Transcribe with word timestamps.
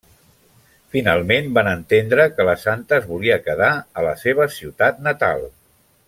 Finalment 0.95 1.49
van 1.57 1.69
entendre 1.73 2.25
que 2.39 2.47
la 2.49 2.55
santa 2.63 2.99
es 3.01 3.05
volia 3.13 3.37
quedar 3.49 3.71
a 4.03 4.09
la 4.11 4.15
seva 4.25 4.49
ciutat 4.59 5.05
natal. 5.11 5.47